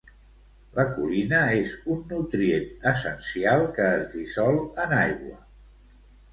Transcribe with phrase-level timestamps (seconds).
[0.77, 5.41] La colina és un nutrient essencial que es dissol en aigua.